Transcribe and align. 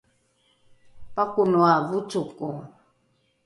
pakonoa 1.15 1.75
vocoko! 1.89 2.47